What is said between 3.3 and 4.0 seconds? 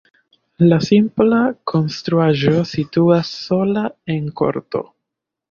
sola